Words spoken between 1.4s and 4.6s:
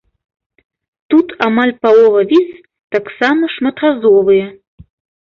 амаль палова віз таксама шматразовыя.